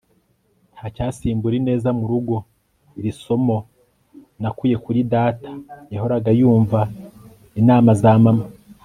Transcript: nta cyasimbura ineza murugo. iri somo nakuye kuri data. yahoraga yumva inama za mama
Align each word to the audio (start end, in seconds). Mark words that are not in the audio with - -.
nta 0.73 0.85
cyasimbura 0.95 1.55
ineza 1.61 1.89
murugo. 1.99 2.35
iri 2.99 3.11
somo 3.23 3.57
nakuye 4.41 4.75
kuri 4.85 4.99
data. 5.13 5.49
yahoraga 5.93 6.29
yumva 6.39 6.79
inama 7.59 7.91
za 8.01 8.13
mama 8.25 8.45